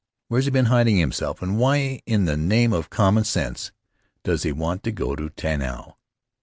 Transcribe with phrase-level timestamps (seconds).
[0.29, 1.43] Where's he been hiding himself?
[1.43, 3.71] And why in the name of common sense
[4.23, 5.95] does he want to go to Tanao?